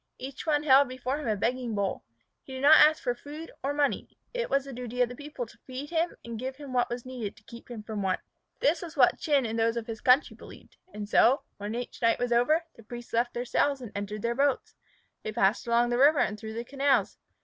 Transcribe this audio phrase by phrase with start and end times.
[0.17, 2.01] Each one held before him a begging bowl.
[2.41, 4.17] He did not ask for food or money.
[4.33, 7.35] It was the duty of the people to feed him and give what was needed
[7.35, 8.19] to keep him from want.
[8.61, 10.75] This was what Chin and those of his country believed.
[10.91, 14.33] And so, when each night was over, the priests left their cells and entered their
[14.33, 14.73] boats.
[15.21, 17.19] They passed along the river and through the canals.